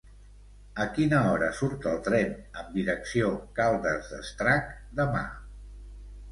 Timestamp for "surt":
1.59-1.85